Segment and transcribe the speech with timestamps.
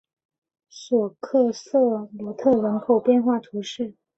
[0.67, 3.93] 索克塞罗特人口变化图示